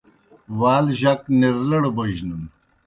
وال 0.59 0.85
جک 0.99 1.21
نرلڑ 1.39 1.83
بوجنَن۔ 1.95 2.41